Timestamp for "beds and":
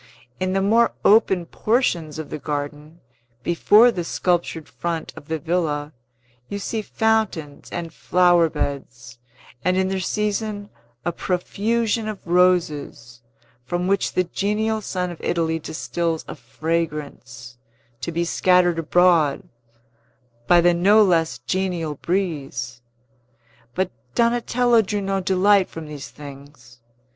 8.49-9.77